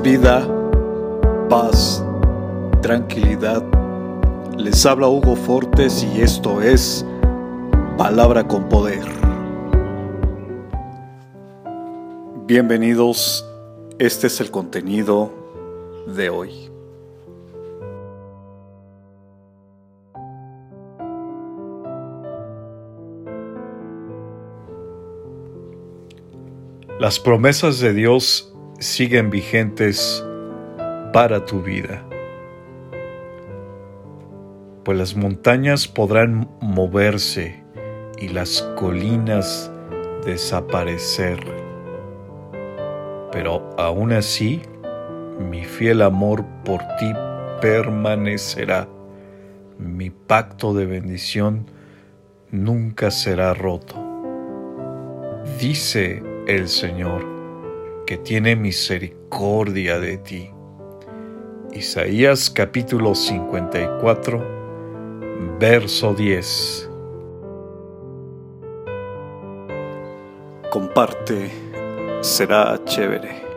[0.00, 0.48] vida,
[1.48, 2.04] paz,
[2.82, 3.62] tranquilidad.
[4.56, 7.04] Les habla Hugo Fortes y esto es
[7.96, 9.04] Palabra con Poder.
[12.46, 13.44] Bienvenidos,
[13.98, 15.32] este es el contenido
[16.06, 16.70] de hoy.
[27.00, 28.53] Las promesas de Dios
[28.84, 30.24] siguen vigentes
[31.12, 32.04] para tu vida.
[34.84, 37.64] Pues las montañas podrán moverse
[38.18, 39.72] y las colinas
[40.26, 41.40] desaparecer.
[43.32, 44.60] Pero aún así,
[45.38, 47.12] mi fiel amor por ti
[47.62, 48.86] permanecerá.
[49.78, 51.66] Mi pacto de bendición
[52.50, 53.96] nunca será roto.
[55.58, 57.33] Dice el Señor,
[58.06, 60.50] que tiene misericordia de ti.
[61.72, 66.90] Isaías capítulo 54, verso 10.
[70.70, 71.50] Comparte,
[72.20, 73.53] será chévere.